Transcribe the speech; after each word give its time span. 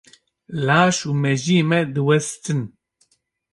Laş 0.65 0.97
û 1.09 1.11
mejiyê 1.23 1.59
me 1.69 1.81
diwestin. 1.93 2.61